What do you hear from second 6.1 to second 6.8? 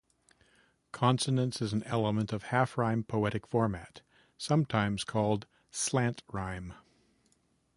rhyme".